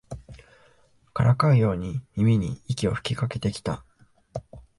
[1.13, 3.85] からかうように耳に息を吹きかけてきた